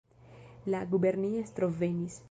[0.75, 2.19] La guberniestro venis!